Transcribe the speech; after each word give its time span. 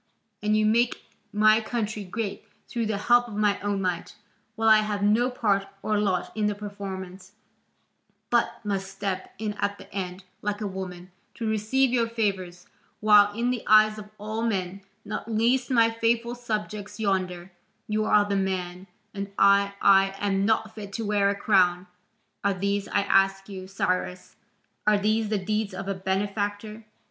And 0.41 0.57
you 0.57 0.65
make 0.65 0.99
my 1.31 1.61
country 1.61 2.03
great 2.03 2.47
through 2.67 2.87
the 2.87 2.97
help 2.97 3.27
of 3.27 3.35
my 3.35 3.59
own 3.59 3.83
might, 3.83 4.15
while 4.55 4.67
I 4.67 4.79
have 4.79 5.03
no 5.03 5.29
part 5.29 5.67
or 5.83 5.99
lot 5.99 6.35
in 6.35 6.47
the 6.47 6.55
performance, 6.55 7.33
but 8.31 8.61
must 8.65 8.89
step 8.91 9.31
in 9.37 9.53
at 9.59 9.77
the 9.77 9.93
end, 9.93 10.23
like 10.41 10.59
a 10.59 10.65
woman, 10.65 11.11
to 11.35 11.45
receive 11.47 11.91
your 11.93 12.09
favours, 12.09 12.65
while 12.99 13.31
in 13.35 13.51
the 13.51 13.61
eyes 13.67 13.99
of 13.99 14.09
all 14.17 14.41
men, 14.41 14.81
not 15.05 15.31
least 15.31 15.69
my 15.69 15.91
faithful 15.91 16.33
subjects 16.33 16.99
yonder, 16.99 17.51
you 17.87 18.03
are 18.03 18.25
the 18.25 18.35
man, 18.35 18.87
and 19.13 19.31
I 19.37 19.75
I 19.83 20.15
am 20.17 20.45
not 20.47 20.73
fit 20.73 20.93
to 20.93 21.05
wear 21.05 21.29
a 21.29 21.35
crown. 21.35 21.85
Are 22.43 22.55
these, 22.55 22.87
I 22.87 23.01
ask 23.01 23.47
you, 23.49 23.67
Cyrus, 23.67 24.35
are 24.87 24.97
these 24.97 25.29
the 25.29 25.37
deeds 25.37 25.75
of 25.75 25.87
a 25.87 25.93
benefactor? 25.93 26.85